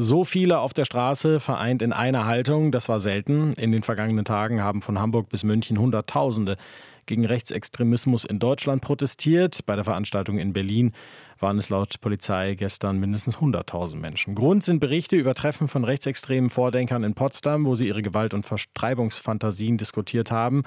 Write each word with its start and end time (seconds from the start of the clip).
So 0.00 0.22
viele 0.22 0.60
auf 0.60 0.72
der 0.74 0.84
Straße 0.84 1.40
vereint 1.40 1.82
in 1.82 1.92
einer 1.92 2.24
Haltung, 2.24 2.70
das 2.70 2.88
war 2.88 3.00
selten. 3.00 3.52
In 3.54 3.72
den 3.72 3.82
vergangenen 3.82 4.24
Tagen 4.24 4.62
haben 4.62 4.80
von 4.80 5.00
Hamburg 5.00 5.28
bis 5.28 5.42
München 5.42 5.76
Hunderttausende 5.76 6.56
gegen 7.08 7.26
Rechtsextremismus 7.26 8.24
in 8.24 8.38
Deutschland 8.38 8.82
protestiert. 8.82 9.66
Bei 9.66 9.74
der 9.74 9.82
Veranstaltung 9.82 10.38
in 10.38 10.52
Berlin 10.52 10.92
waren 11.40 11.58
es 11.58 11.68
laut 11.68 12.00
Polizei 12.00 12.54
gestern 12.54 12.98
mindestens 12.98 13.38
100.000 13.38 13.96
Menschen. 13.96 14.34
Grund 14.34 14.62
sind 14.62 14.80
Berichte 14.80 15.16
über 15.16 15.34
Treffen 15.34 15.68
von 15.68 15.84
rechtsextremen 15.84 16.50
Vordenkern 16.50 17.04
in 17.04 17.14
Potsdam, 17.14 17.64
wo 17.64 17.74
sie 17.74 17.88
ihre 17.88 18.02
Gewalt- 18.02 18.34
und 18.34 18.44
Vertreibungsfantasien 18.44 19.76
diskutiert 19.76 20.30
haben. 20.30 20.62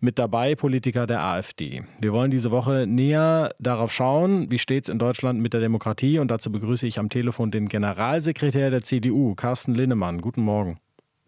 Mit 0.00 0.18
dabei 0.18 0.54
Politiker 0.54 1.06
der 1.06 1.22
AfD. 1.22 1.82
Wir 2.00 2.12
wollen 2.12 2.30
diese 2.30 2.50
Woche 2.50 2.86
näher 2.86 3.54
darauf 3.58 3.92
schauen, 3.92 4.50
wie 4.50 4.58
steht 4.58 4.84
es 4.84 4.88
in 4.88 4.98
Deutschland 4.98 5.40
mit 5.40 5.52
der 5.52 5.60
Demokratie. 5.60 6.18
Und 6.18 6.30
dazu 6.30 6.50
begrüße 6.52 6.86
ich 6.86 6.98
am 6.98 7.08
Telefon 7.08 7.50
den 7.50 7.68
Generalsekretär 7.68 8.70
der 8.70 8.82
CDU, 8.82 9.34
Carsten 9.34 9.74
Linnemann. 9.74 10.20
Guten 10.20 10.42
Morgen. 10.42 10.78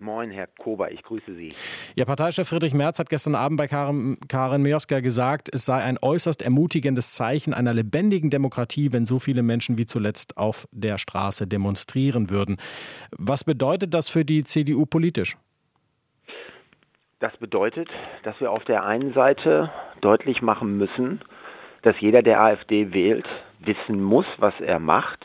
Moin, 0.03 0.33
Herr 0.33 0.49
Kober, 0.59 0.91
ich 0.91 1.01
grüße 1.05 1.33
Sie. 1.35 1.51
Ihr 1.95 2.05
Parteichef 2.05 2.49
Friedrich 2.49 2.75
Merz 2.75 2.99
hat 2.99 3.09
gestern 3.09 3.37
Abend 3.37 3.57
bei 3.57 3.69
Karin, 3.69 4.17
Karin 4.29 4.61
Mioska 4.63 4.99
gesagt, 4.99 5.49
es 5.53 5.65
sei 5.65 5.81
ein 5.81 5.97
äußerst 6.03 6.43
ermutigendes 6.43 7.13
Zeichen 7.13 7.55
einer 7.55 7.73
lebendigen 7.73 8.29
Demokratie, 8.29 8.93
wenn 8.93 9.07
so 9.07 9.21
viele 9.21 9.45
Menschen 9.45 9.79
wie 9.79 9.87
zuletzt 9.87 10.37
auf 10.37 10.67
der 10.73 10.99
Straße 10.99 11.47
demonstrieren 11.47 12.31
würden. 12.31 12.57
Was 13.17 13.45
bedeutet 13.45 13.95
das 13.95 14.09
für 14.09 14.25
die 14.25 14.43
CDU 14.43 14.87
politisch? 14.87 15.37
Das 17.21 17.37
bedeutet, 17.37 17.89
dass 18.25 18.41
wir 18.41 18.51
auf 18.51 18.65
der 18.65 18.85
einen 18.85 19.13
Seite 19.15 19.71
deutlich 20.01 20.43
machen 20.43 20.79
müssen, 20.79 21.21
dass 21.83 21.95
jeder, 22.01 22.23
der 22.23 22.41
AfD 22.41 22.93
wählt, 22.93 23.27
wissen 23.61 24.03
muss, 24.03 24.27
was 24.39 24.55
er 24.59 24.81
macht, 24.81 25.25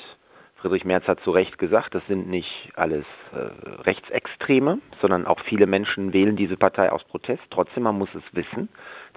Friedrich 0.57 0.85
Merz 0.85 1.07
hat 1.07 1.19
zu 1.21 1.31
Recht 1.31 1.59
gesagt, 1.59 1.93
das 1.93 2.05
sind 2.07 2.27
nicht 2.29 2.71
alles 2.75 3.05
äh, 3.31 3.81
Rechtsextreme, 3.83 4.79
sondern 5.01 5.27
auch 5.27 5.39
viele 5.41 5.67
Menschen 5.67 6.13
wählen 6.13 6.35
diese 6.35 6.57
Partei 6.57 6.91
aus 6.91 7.03
Protest. 7.03 7.43
Trotzdem, 7.51 7.83
man 7.83 7.97
muss 7.97 8.09
es 8.15 8.23
wissen. 8.31 8.67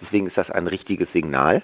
Deswegen 0.03 0.27
ist 0.27 0.37
das 0.37 0.51
ein 0.51 0.67
richtiges 0.67 1.11
Signal. 1.13 1.63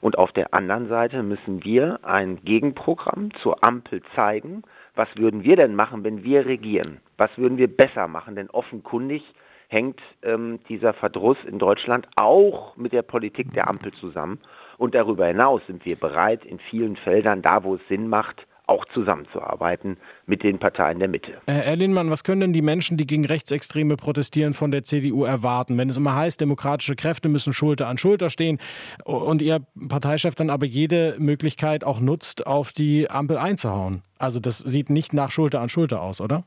Und 0.00 0.18
auf 0.18 0.32
der 0.32 0.52
anderen 0.52 0.88
Seite 0.88 1.22
müssen 1.22 1.62
wir 1.62 2.00
ein 2.02 2.44
Gegenprogramm 2.44 3.30
zur 3.40 3.64
Ampel 3.64 4.02
zeigen. 4.16 4.64
Was 4.96 5.08
würden 5.14 5.44
wir 5.44 5.54
denn 5.54 5.76
machen, 5.76 6.02
wenn 6.02 6.24
wir 6.24 6.44
regieren? 6.44 7.00
Was 7.16 7.30
würden 7.38 7.56
wir 7.56 7.68
besser 7.68 8.08
machen? 8.08 8.34
Denn 8.34 8.50
offenkundig 8.50 9.22
hängt 9.68 10.00
ähm, 10.24 10.58
dieser 10.68 10.92
Verdruss 10.94 11.38
in 11.46 11.60
Deutschland 11.60 12.08
auch 12.20 12.76
mit 12.76 12.92
der 12.92 13.02
Politik 13.02 13.52
der 13.54 13.68
Ampel 13.68 13.92
zusammen. 13.92 14.40
Und 14.78 14.96
darüber 14.96 15.26
hinaus 15.26 15.62
sind 15.68 15.84
wir 15.86 15.94
bereit, 15.94 16.44
in 16.44 16.58
vielen 16.58 16.96
Feldern, 16.96 17.40
da 17.40 17.62
wo 17.62 17.76
es 17.76 17.88
Sinn 17.88 18.08
macht, 18.08 18.44
auch 18.66 18.84
zusammenzuarbeiten 18.94 19.96
mit 20.26 20.42
den 20.42 20.58
Parteien 20.58 20.98
der 20.98 21.08
Mitte. 21.08 21.32
Herr 21.46 21.76
Lindemann, 21.76 22.10
was 22.10 22.24
können 22.24 22.40
denn 22.40 22.52
die 22.52 22.62
Menschen, 22.62 22.96
die 22.96 23.06
gegen 23.06 23.24
Rechtsextreme 23.24 23.96
protestieren, 23.96 24.54
von 24.54 24.70
der 24.70 24.84
CDU 24.84 25.24
erwarten, 25.24 25.78
wenn 25.78 25.88
es 25.88 25.96
immer 25.96 26.14
heißt, 26.14 26.40
demokratische 26.40 26.94
Kräfte 26.94 27.28
müssen 27.28 27.52
Schulter 27.52 27.88
an 27.88 27.98
Schulter 27.98 28.30
stehen 28.30 28.58
und 29.04 29.42
Ihr 29.42 29.60
Parteichef 29.88 30.34
dann 30.34 30.50
aber 30.50 30.66
jede 30.66 31.16
Möglichkeit 31.18 31.84
auch 31.84 32.00
nutzt, 32.00 32.46
auf 32.46 32.72
die 32.72 33.10
Ampel 33.10 33.36
einzuhauen? 33.36 34.02
Also 34.18 34.40
das 34.40 34.58
sieht 34.58 34.90
nicht 34.90 35.12
nach 35.12 35.30
Schulter 35.30 35.60
an 35.60 35.68
Schulter 35.68 36.00
aus, 36.00 36.20
oder? 36.20 36.44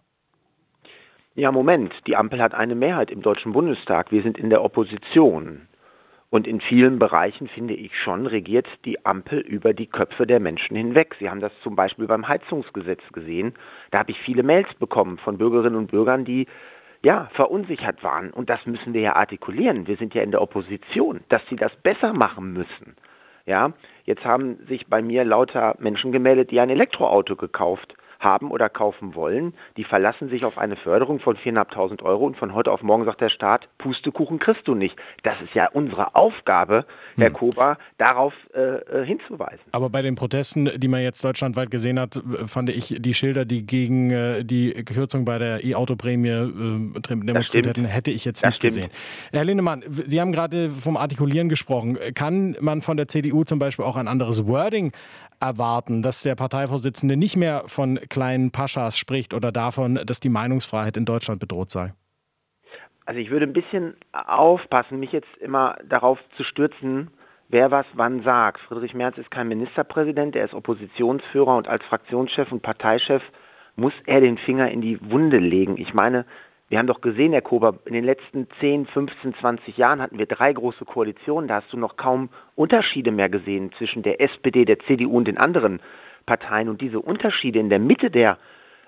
Ja, 1.36 1.52
Moment. 1.52 1.94
Die 2.08 2.16
Ampel 2.16 2.40
hat 2.40 2.54
eine 2.54 2.76
Mehrheit 2.76 3.12
im 3.12 3.22
Deutschen 3.22 3.52
Bundestag. 3.52 4.12
Wir 4.12 4.24
sind 4.24 4.38
in 4.38 4.50
der 4.50 4.64
Opposition. 4.64 5.68
Und 6.36 6.48
in 6.48 6.60
vielen 6.60 7.00
Bereichen, 7.00 7.48
finde 7.48 7.76
ich 7.76 7.98
schon, 7.98 8.28
regiert 8.28 8.68
die 8.84 9.06
Ampel 9.06 9.40
über 9.40 9.74
die 9.74 9.88
Köpfe 9.88 10.28
der 10.28 10.42
Menschen 10.42 10.76
hinweg. 10.76 11.16
Sie 11.18 11.30
haben 11.30 11.40
das 11.40 11.54
zum 11.64 11.78
Beispiel 11.78 12.08
beim 12.08 12.28
Heizungsgesetz 12.28 13.00
gesehen. 13.14 13.54
Da 13.92 14.00
habe 14.00 14.12
ich 14.12 14.20
viele 14.20 14.44
Mails 14.44 14.68
bekommen 14.74 15.18
von 15.18 15.38
Bürgerinnen 15.38 15.78
und 15.78 15.92
Bürgern, 15.92 16.26
die 16.26 16.48
ja, 17.02 17.30
verunsichert 17.36 18.04
waren. 18.04 18.32
Und 18.32 18.50
das 18.50 18.66
müssen 18.66 18.94
wir 18.94 19.00
ja 19.00 19.16
artikulieren. 19.16 19.88
Wir 19.88 19.96
sind 19.96 20.14
ja 20.14 20.24
in 20.24 20.32
der 20.32 20.42
Opposition, 20.42 21.22
dass 21.30 21.42
sie 21.48 21.56
das 21.56 21.74
besser 21.78 22.12
machen 22.12 22.52
müssen. 22.52 22.98
Ja, 23.46 23.72
jetzt 24.04 24.26
haben 24.26 24.58
sich 24.68 24.88
bei 24.88 25.02
mir 25.02 25.24
lauter 25.24 25.78
Menschen 25.80 26.12
gemeldet, 26.12 26.52
die 26.52 26.60
ein 26.60 26.70
Elektroauto 26.70 27.38
gekauft 27.38 27.96
haben 28.26 28.52
oder 28.52 28.68
kaufen 28.68 29.16
wollen, 29.16 29.54
die 29.78 29.86
verlassen 29.86 30.28
sich 30.28 30.44
auf 30.44 30.58
eine 30.58 30.76
Förderung 30.76 31.20
von 31.20 31.38
4.500 31.38 32.04
Euro 32.04 32.26
und 32.26 32.36
von 32.36 32.54
heute 32.54 32.72
auf 32.72 32.82
morgen 32.82 33.06
sagt 33.06 33.22
der 33.22 33.30
Staat, 33.30 33.70
Pustekuchen 33.78 34.40
kriegst 34.40 34.68
du 34.68 34.76
nicht. 34.76 34.98
Das 35.24 35.36
ist 35.42 35.54
ja 35.54 35.70
unsere 35.72 36.16
Aufgabe, 36.16 36.86
Herr 37.16 37.28
hm. 37.28 37.34
Kober, 37.34 37.78
darauf 37.98 38.34
äh, 38.54 38.60
äh, 38.60 39.06
hinzuweisen. 39.06 39.62
Aber 39.72 39.90
bei 39.90 40.02
den 40.02 40.16
Protesten, 40.16 40.70
die 40.76 40.88
man 40.88 41.02
jetzt 41.02 41.24
deutschlandweit 41.24 41.72
gesehen 41.72 42.00
hat, 42.00 42.22
fand 42.48 42.70
ich 42.70 42.96
die 43.00 43.14
Schilder, 43.14 43.46
die 43.46 43.66
gegen 43.66 44.12
äh, 44.12 44.44
die 44.44 44.74
Kürzung 44.84 45.24
bei 45.24 45.38
der 45.38 45.64
E-Auto-Prämie 45.64 46.30
äh, 46.30 47.02
demonstriert 47.02 47.68
hätten, 47.68 47.86
hätte 47.86 48.12
ich 48.12 48.26
jetzt 48.26 48.44
das 48.44 48.50
nicht 48.50 48.56
stimmt. 48.58 48.74
gesehen. 48.74 48.92
Herr 49.32 49.46
Lindemann, 49.46 49.84
Sie 49.88 50.20
haben 50.20 50.32
gerade 50.32 50.70
vom 50.70 50.98
Artikulieren 50.98 51.48
gesprochen. 51.48 51.98
Kann 52.16 52.58
man 52.60 52.82
von 52.82 52.98
der 52.98 53.08
CDU 53.08 53.44
zum 53.44 53.60
Beispiel 53.60 53.86
auch 53.86 53.98
ein 53.98 54.08
anderes 54.08 54.48
Wording 54.48 54.92
erwarten, 55.46 56.02
dass 56.02 56.24
der 56.24 56.36
Parteivorsitzende 56.36 57.18
nicht 57.18 57.36
mehr 57.36 57.64
von 57.68 58.00
kleinen 58.10 58.52
Paschas 58.52 58.98
spricht 58.98 59.34
oder 59.34 59.52
davon, 59.52 60.00
dass 60.06 60.20
die 60.20 60.30
Meinungsfreiheit 60.30 60.98
in 60.98 61.06
Deutschland 61.06 61.40
bedroht 61.40 61.72
sei? 61.72 61.94
Also 63.06 63.20
ich 63.20 63.30
würde 63.30 63.46
ein 63.46 63.54
bisschen 63.54 63.96
aufpassen, 64.12 65.00
mich 65.00 65.12
jetzt 65.12 65.30
immer 65.40 65.78
darauf 65.88 66.18
zu 66.38 66.44
stürzen, 66.44 67.12
wer 67.50 67.70
was 67.70 67.86
wann 67.94 68.24
sagt. 68.24 68.60
Friedrich 68.62 68.96
Merz 68.96 69.18
ist 69.18 69.30
kein 69.30 69.48
Ministerpräsident, 69.48 70.36
er 70.36 70.46
ist 70.46 70.54
Oppositionsführer 70.54 71.56
und 71.56 71.68
als 71.68 71.84
Fraktionschef 71.86 72.52
und 72.52 72.64
Parteichef 72.64 73.22
muss 73.76 73.94
er 74.06 74.22
den 74.22 74.38
Finger 74.38 74.72
in 74.72 74.82
die 74.82 75.00
Wunde 75.12 75.38
legen. 75.38 75.78
Ich 75.78 75.94
meine, 75.94 76.26
wir 76.70 76.80
haben 76.80 76.88
doch 76.88 77.02
gesehen, 77.02 77.32
Herr 77.32 77.42
Kober, 77.42 77.80
in 77.86 77.94
den 77.94 78.04
letzten 78.04 78.48
10, 78.60 78.88
15, 78.88 79.36
20 79.40 79.78
Jahren 79.78 80.02
hatten 80.02 80.18
wir 80.18 80.26
drei 80.26 80.52
große 80.52 80.84
Koalitionen. 80.86 81.48
Da 81.48 81.62
hast 81.62 81.72
du 81.72 81.78
noch 81.78 81.96
kaum 81.96 82.30
Unterschiede 82.56 83.12
mehr 83.12 83.30
gesehen 83.30 83.72
zwischen 83.78 84.02
der 84.02 84.20
SPD, 84.20 84.66
der 84.66 84.80
CDU 84.80 85.16
und 85.16 85.28
den 85.28 85.38
anderen 85.38 85.80
Parteien. 86.26 86.68
Und 86.68 86.82
diese 86.82 87.00
Unterschiede 87.00 87.60
in 87.60 87.70
der 87.70 87.78
Mitte 87.78 88.10
der 88.10 88.40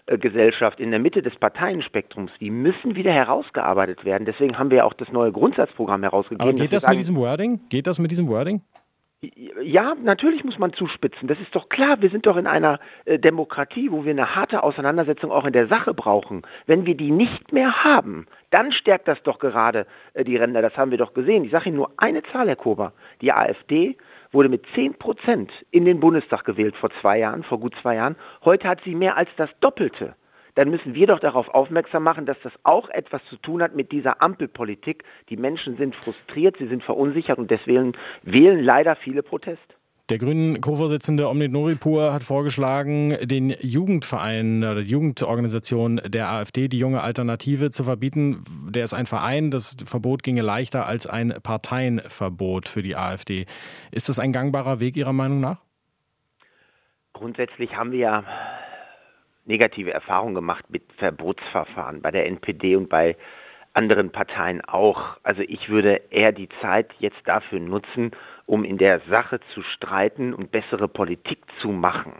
äh, 0.07 0.17
Gesellschaft, 0.17 0.79
in 0.79 0.89
der 0.89 0.99
Mitte 0.99 1.21
des 1.21 1.35
Parteienspektrums, 1.35 2.31
die 2.39 2.49
müssen 2.49 2.95
wieder 2.95 3.11
herausgearbeitet 3.13 4.05
werden. 4.05 4.25
Deswegen 4.25 4.57
haben 4.57 4.71
wir 4.71 4.83
auch 4.83 4.93
das 4.93 5.11
neue 5.11 5.31
Grundsatzprogramm 5.31 6.01
herausgegeben. 6.01 6.41
Aber 6.41 6.57
geht 6.57 6.73
das 6.73 6.87
mit 6.87 6.97
diesem 6.97 7.15
Wording? 7.17 7.59
Geht 7.69 7.85
das 7.85 7.99
mit 7.99 8.09
diesem 8.09 8.27
Wording? 8.27 8.61
Ja, 9.19 9.95
natürlich 9.95 10.43
muss 10.43 10.59
man 10.59 10.73
zuspitzen. 10.73 11.27
Das 11.27 11.39
ist 11.39 11.55
doch 11.55 11.69
klar. 11.69 12.01
Wir 12.01 12.11
sind 12.11 12.27
doch 12.27 12.37
in 12.37 12.45
einer 12.45 12.79
äh, 13.05 13.17
Demokratie, 13.17 13.91
wo 13.91 14.05
wir 14.05 14.11
eine 14.11 14.35
harte 14.35 14.61
Auseinandersetzung 14.61 15.31
auch 15.31 15.45
in 15.45 15.53
der 15.53 15.67
Sache 15.67 15.95
brauchen. 15.95 16.43
Wenn 16.67 16.85
wir 16.85 16.93
die 16.93 17.09
nicht 17.09 17.51
mehr 17.51 17.83
haben, 17.83 18.27
dann 18.51 18.71
stärkt 18.71 19.07
das 19.07 19.21
doch 19.23 19.39
gerade 19.39 19.87
äh, 20.13 20.23
die 20.23 20.37
Ränder. 20.37 20.61
Das 20.61 20.77
haben 20.77 20.91
wir 20.91 20.99
doch 20.99 21.15
gesehen. 21.15 21.43
Ich 21.45 21.51
sage 21.51 21.69
Ihnen 21.69 21.77
nur 21.77 21.91
eine 21.97 22.21
Zahl, 22.31 22.47
Herr 22.47 22.55
Kober. 22.55 22.93
Die 23.21 23.33
AfD 23.33 23.97
wurde 24.31 24.49
mit 24.49 24.63
10 24.75 24.99
Prozent 24.99 25.51
in 25.71 25.85
den 25.85 25.99
Bundestag 25.99 26.45
gewählt 26.45 26.75
vor 26.75 26.91
zwei 27.01 27.17
Jahren, 27.17 27.43
vor 27.43 27.59
gut 27.59 27.73
zwei 27.81 27.95
Jahren. 27.95 28.17
Heute 28.45 28.67
hat 28.67 28.81
sie 28.83 28.93
mehr 28.93 29.17
als 29.17 29.29
das 29.37 29.49
Doppelte 29.61 30.15
dann 30.57 30.71
müssen 30.71 30.95
wir 30.95 31.05
doch 31.05 31.19
darauf 31.19 31.47
aufmerksam 31.49 32.01
machen, 32.01 32.25
dass 32.25 32.37
das 32.41 32.51
auch 32.63 32.89
etwas 32.89 33.21
zu 33.29 33.35
tun 33.37 33.61
hat 33.61 33.75
mit 33.75 33.91
dieser 33.91 34.23
Ampelpolitik. 34.23 35.03
Die 35.29 35.37
Menschen 35.37 35.77
sind 35.77 35.95
frustriert, 35.95 36.57
sie 36.57 36.67
sind 36.67 36.83
verunsichert 36.83 37.37
und 37.37 37.51
deswegen 37.51 37.93
wählen 38.23 38.63
leider 38.63 38.95
viele 38.95 39.21
Protest. 39.21 39.61
Der 40.09 40.17
grünen 40.17 40.59
Co-Vorsitzende 40.59 41.29
Omnit 41.29 41.51
Noripur 41.51 42.11
hat 42.11 42.23
vorgeschlagen, 42.23 43.15
den 43.21 43.55
Jugendverein 43.59 44.63
oder 44.63 44.81
die 44.81 44.89
Jugendorganisation 44.89 46.01
der 46.03 46.31
AfD, 46.31 46.67
die 46.69 46.79
junge 46.79 47.01
Alternative, 47.01 47.69
zu 47.69 47.83
verbieten. 47.83 48.43
Der 48.67 48.83
ist 48.83 48.95
ein 48.95 49.05
Verein, 49.05 49.51
das 49.51 49.77
Verbot 49.85 50.23
ginge 50.23 50.41
leichter 50.41 50.87
als 50.87 51.05
ein 51.05 51.35
Parteienverbot 51.43 52.67
für 52.67 52.81
die 52.81 52.95
AfD. 52.95 53.45
Ist 53.91 54.09
das 54.09 54.17
ein 54.17 54.31
gangbarer 54.31 54.79
Weg 54.79 54.97
Ihrer 54.97 55.13
Meinung 55.13 55.39
nach? 55.39 55.61
Grundsätzlich 57.13 57.75
haben 57.75 57.91
wir 57.91 57.99
ja 57.99 58.23
negative 59.47 59.93
Erfahrungen 59.93 60.35
gemacht 60.35 60.65
mit 60.69 60.83
Verbotsverfahren 60.97 62.01
bei 62.01 62.11
der 62.11 62.27
NPD 62.27 62.75
und 62.75 62.89
bei 62.89 63.15
anderen 63.73 64.11
Parteien 64.11 64.61
auch. 64.65 65.17
Also 65.23 65.43
ich 65.43 65.69
würde 65.69 66.01
eher 66.09 66.31
die 66.31 66.49
Zeit 66.61 66.91
jetzt 66.99 67.21
dafür 67.25 67.59
nutzen, 67.59 68.11
um 68.47 68.63
in 68.63 68.77
der 68.77 69.01
Sache 69.09 69.39
zu 69.53 69.61
streiten 69.61 70.33
und 70.33 70.51
bessere 70.51 70.87
Politik 70.87 71.39
zu 71.61 71.69
machen. 71.69 72.13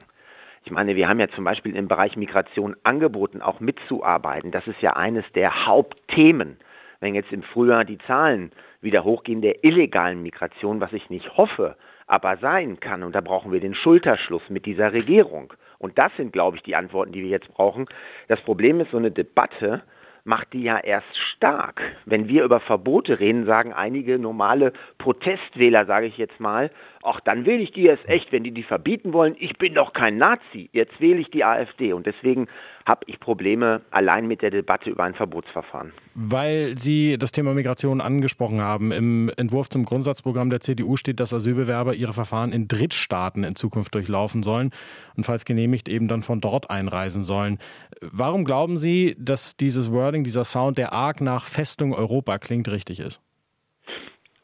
Ich 0.64 0.72
meine, 0.72 0.96
wir 0.96 1.08
haben 1.08 1.20
ja 1.20 1.30
zum 1.30 1.46
Beispiel 1.46 1.76
im 1.76 1.88
Bereich 1.88 2.18
Migration 2.18 2.76
angeboten, 2.84 3.42
auch 3.42 3.60
mitzuarbeiten. 3.60 4.52
Das 4.52 4.68
ist 4.68 4.82
ja 4.82 4.94
eines 4.98 5.24
der 5.34 5.66
Hauptthemen. 5.66 6.58
Wenn 7.00 7.16
jetzt 7.16 7.32
im 7.32 7.44
Frühjahr 7.44 7.86
die 7.86 8.00
Zahlen 8.00 8.52
wieder 8.82 9.04
hochgehen 9.04 9.42
der 9.42 9.64
illegalen 9.64 10.22
Migration, 10.22 10.82
was 10.82 10.94
ich 10.94 11.10
nicht 11.10 11.38
hoffe, 11.38 11.78
aber 12.06 12.38
sein 12.38 12.80
kann, 12.80 13.04
und 13.04 13.16
da 13.16 13.22
brauchen 13.22 13.52
wir 13.52 13.60
den 13.60 13.76
Schulterschluss 13.76 14.50
mit 14.50 14.66
dieser 14.66 14.94
Regierung. 14.94 15.54
Und 15.80 15.98
das 15.98 16.12
sind, 16.18 16.34
glaube 16.34 16.58
ich, 16.58 16.64
die 16.64 16.76
Antworten, 16.76 17.12
die 17.12 17.22
wir 17.22 17.30
jetzt 17.30 17.52
brauchen. 17.54 17.86
Das 18.28 18.42
Problem 18.42 18.80
ist, 18.80 18.92
so 18.92 18.98
eine 18.98 19.12
Debatte 19.12 19.84
macht 20.28 20.52
die 20.54 20.62
ja 20.64 20.78
erst 20.78 21.16
stark. 21.36 21.82
Wenn 22.06 22.28
wir 22.28 22.44
über 22.44 22.60
Verbote 22.60 23.20
reden, 23.20 23.46
sagen 23.46 23.72
einige 23.72 24.20
normale 24.20 24.74
Protestwähler, 24.98 25.86
sage 25.86 26.08
ich 26.08 26.18
jetzt 26.18 26.40
mal, 26.40 26.70
ach, 27.08 27.22
dann 27.22 27.46
wähle 27.46 27.64
ich 27.64 27.72
die 27.72 27.84
jetzt 27.84 28.08
echt, 28.08 28.32
wenn 28.32 28.44
die 28.44 28.52
die 28.52 28.64
verbieten 28.64 29.14
wollen. 29.14 29.36
Ich 29.40 29.58
bin 29.58 29.74
doch 29.74 29.94
kein 29.94 30.18
Nazi. 30.18 30.70
Jetzt 30.74 31.00
wähle 31.00 31.20
ich 31.20 31.30
die 31.32 31.44
AfD. 31.44 31.94
Und 31.94 32.06
deswegen 32.06 32.48
habe 32.88 33.02
ich 33.08 33.20
Probleme 33.20 33.82
allein 33.92 34.28
mit 34.28 34.42
der 34.42 34.52
Debatte 34.52 34.90
über 34.90 35.04
ein 35.04 35.14
Verbotsverfahren. 35.14 35.94
Weil 36.16 36.78
Sie 36.78 37.18
das 37.18 37.32
Thema 37.32 37.54
Migration 37.54 38.02
angesprochen 38.02 38.62
haben. 38.62 38.92
Im 38.92 39.32
Entwurf 39.38 39.70
zum 39.70 39.86
Grundsatzprogramm 39.86 40.50
der 40.50 40.60
CDU 40.60 40.98
steht, 40.98 41.20
dass 41.20 41.34
Asylbewerber 41.34 41.94
ihre 41.96 42.14
Verfahren 42.14 42.52
in 42.52 42.68
Drittstaaten 42.68 43.44
in 43.44 43.56
Zukunft 43.56 43.96
durchlaufen 43.96 44.44
sollen 44.44 44.72
und 45.16 45.26
falls 45.26 45.46
genehmigt 45.46 45.90
eben 45.90 46.08
dann 46.08 46.24
von 46.24 46.42
dort 46.42 46.70
einreisen 46.70 47.24
sollen. 47.24 47.58
Warum 48.02 48.44
glauben 48.44 48.78
Sie, 48.78 49.16
dass 49.18 49.56
dieses 49.56 49.92
Wording, 49.92 50.24
dieser 50.24 50.44
Sound, 50.44 50.78
der 50.78 50.92
arg 50.92 51.22
nach 51.22 51.46
Festung 51.46 51.94
Europa 51.94 52.38
klingt, 52.38 52.68
richtig 52.70 53.00
ist? 53.00 53.22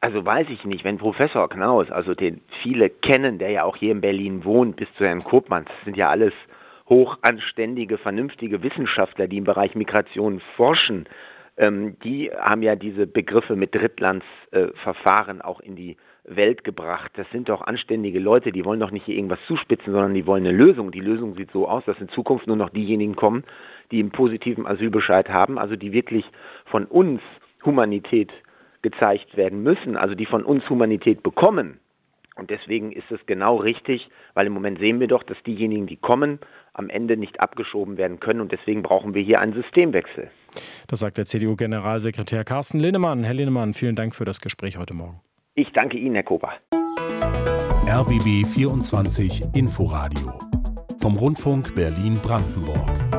Also 0.04 0.26
weiß 0.26 0.48
ich 0.50 0.66
nicht, 0.66 0.84
wenn 0.84 0.98
Professor 0.98 1.48
Knaus, 1.48 1.90
also 1.90 2.14
den 2.14 2.42
viele 2.62 2.90
kennen, 2.90 3.40
der 3.40 3.52
ja 3.52 3.64
auch 3.64 3.78
hier 3.78 3.94
in 3.94 4.02
Berlin 4.02 4.44
wohnt, 4.44 4.76
bis 4.76 4.90
zu 4.98 5.06
Herrn 5.06 5.24
Kopmann, 5.24 5.64
das 5.64 5.76
sind 5.86 5.96
ja 5.96 6.10
alles 6.10 6.34
hochanständige, 6.90 7.98
vernünftige 7.98 8.62
Wissenschaftler, 8.64 9.30
die 9.30 9.38
im 9.38 9.46
Bereich 9.46 9.76
Migration 9.76 10.42
forschen, 10.58 11.06
ähm, 11.56 11.96
die 12.04 12.30
haben 12.38 12.64
ja 12.64 12.76
diese 12.76 13.08
Begriffe 13.08 13.56
mit 13.56 13.74
Drittlandsverfahren 13.74 15.40
äh, 15.40 15.44
auch 15.46 15.62
in 15.62 15.78
die 15.78 15.96
Welt 16.26 16.66
gebracht. 16.66 17.14
Das 17.16 17.30
sind 17.32 17.48
doch 17.48 17.62
anständige 17.62 18.20
Leute, 18.20 18.52
die 18.52 18.66
wollen 18.66 18.82
doch 18.82 18.92
nicht 18.92 19.06
hier 19.06 19.16
irgendwas 19.16 19.40
zuspitzen, 19.48 19.94
sondern 19.94 20.14
die 20.14 20.28
wollen 20.28 20.46
eine 20.46 20.54
Lösung. 20.54 20.92
Die 20.92 21.00
Lösung 21.00 21.36
sieht 21.36 21.52
so 21.52 21.66
aus, 21.66 21.86
dass 21.86 21.98
in 22.02 22.10
Zukunft 22.10 22.46
nur 22.48 22.58
noch 22.58 22.72
diejenigen 22.72 23.16
kommen, 23.16 23.46
die 23.92 24.02
einen 24.02 24.12
positiven 24.12 24.68
Asylbescheid 24.68 25.30
haben, 25.30 25.58
also 25.58 25.78
die 25.78 25.94
wirklich 25.94 26.26
von 26.66 26.88
uns 26.88 27.22
Humanität 27.64 28.34
gezeigt 28.84 29.36
werden 29.36 29.64
müssen, 29.64 29.98
also 29.98 30.14
die 30.14 30.28
von 30.28 30.44
uns 30.44 30.70
Humanität 30.70 31.24
bekommen. 31.24 31.80
Und 32.36 32.50
deswegen 32.50 32.92
ist 32.92 33.10
es 33.12 33.20
genau 33.26 33.58
richtig, 33.58 34.10
weil 34.34 34.48
im 34.48 34.54
Moment 34.54 34.80
sehen 34.80 35.00
wir 35.00 35.08
doch, 35.08 35.24
dass 35.24 35.38
diejenigen, 35.46 35.86
die 35.86 35.98
kommen, 35.98 36.40
am 36.74 36.90
Ende 36.90 37.16
nicht 37.16 37.40
abgeschoben 37.40 37.98
werden 37.98 38.20
können. 38.20 38.42
Und 38.42 38.52
deswegen 38.52 38.82
brauchen 38.82 39.14
wir 39.14 39.22
hier 39.22 39.40
einen 39.40 39.54
Systemwechsel. 39.54 40.32
Das 40.88 41.00
sagt 41.00 41.18
der 41.18 41.26
CDU-Generalsekretär 41.26 42.44
Carsten 42.44 42.80
Linnemann. 42.80 43.24
Herr 43.24 43.36
Linnemann, 43.36 43.74
vielen 43.74 43.96
Dank 43.96 44.16
für 44.16 44.26
das 44.26 44.42
Gespräch 44.42 44.78
heute 44.78 44.96
Morgen. 44.96 45.22
Ich 45.56 45.72
danke 45.74 45.98
Ihnen, 45.98 46.16
Herr 46.16 46.24
Koper. 46.24 46.54
RBB 47.88 48.48
24 48.48 49.44
Inforadio 49.56 50.34
vom 51.00 51.16
Rundfunk 51.18 51.76
Berlin-Brandenburg. 51.76 53.13